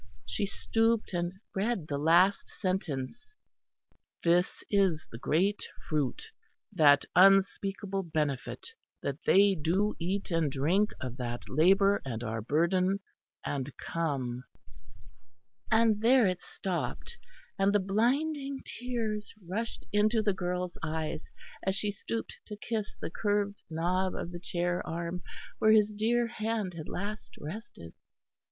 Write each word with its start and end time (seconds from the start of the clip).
She 0.25 0.47
stooped 0.47 1.13
and 1.13 1.33
read 1.53 1.85
the 1.87 1.99
last 1.99 2.47
sentence. 2.49 3.35
"This 4.23 4.63
is 4.71 5.07
the 5.11 5.19
great 5.19 5.67
fruit, 5.87 6.31
that 6.73 7.05
unspeakable 7.15 8.01
benefit 8.01 8.69
that 9.03 9.19
they 9.27 9.53
do 9.53 9.93
eat 9.99 10.31
and 10.31 10.51
drink 10.51 10.89
of 10.99 11.17
that 11.17 11.47
labour 11.47 12.01
and 12.03 12.23
are 12.23 12.41
burden, 12.41 13.01
and 13.45 13.77
come" 13.77 14.43
and 15.71 16.01
there 16.01 16.25
it 16.25 16.41
stopped; 16.41 17.15
and 17.59 17.71
the 17.71 17.79
blinding 17.79 18.63
tears 18.65 19.31
rushed 19.47 19.85
into 19.93 20.23
the 20.23 20.33
girl's 20.33 20.79
eyes, 20.81 21.29
as 21.61 21.75
she 21.75 21.91
stooped 21.91 22.39
to 22.47 22.57
kiss 22.57 22.95
the 22.95 23.11
curved 23.11 23.61
knob 23.69 24.15
of 24.15 24.31
the 24.31 24.39
chair 24.39 24.81
arm 24.83 25.21
where 25.59 25.73
his 25.73 25.91
dear 25.91 26.25
hand 26.25 26.73
had 26.73 26.89
last 26.89 27.35
rested. 27.39 27.93